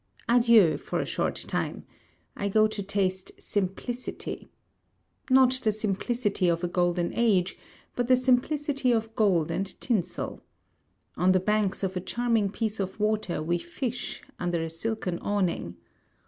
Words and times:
Adieu 0.27 0.77
for 0.77 0.99
a 0.99 1.05
short 1.05 1.35
time. 1.35 1.85
I 2.35 2.49
go 2.49 2.65
to 2.65 2.81
taste 2.81 3.33
simplicity. 3.37 4.49
Not 5.29 5.59
the 5.63 5.71
simplicity 5.71 6.47
of 6.49 6.63
a 6.63 6.67
golden 6.67 7.13
age; 7.13 7.55
but 7.95 8.07
the 8.07 8.17
simplicity 8.17 8.91
of 8.93 9.13
gold 9.13 9.51
and 9.51 9.79
tinsel. 9.79 10.41
On 11.17 11.33
the 11.33 11.39
banks 11.39 11.83
of 11.83 11.95
a 11.95 12.01
charming 12.01 12.49
piece 12.49 12.79
of 12.79 12.99
water 12.99 13.43
we 13.43 13.59
fish, 13.59 14.23
under 14.39 14.63
a 14.63 14.71
silken 14.71 15.19
awning. 15.19 15.75